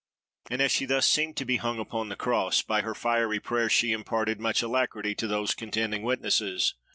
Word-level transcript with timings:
And 0.49 0.63
as 0.63 0.71
she 0.71 0.85
thus 0.85 1.07
seemed 1.07 1.37
to 1.37 1.45
be 1.45 1.57
hung 1.57 1.77
upon 1.77 2.09
the 2.09 2.15
Cross, 2.15 2.63
by 2.63 2.81
her 2.81 2.95
fiery 2.95 3.39
prayers 3.39 3.71
she 3.71 3.91
imparted 3.91 4.39
much 4.39 4.63
alacrity 4.63 5.13
to 5.13 5.27
those 5.27 5.53
contending 5.53 6.01
Witnesses. 6.01 6.73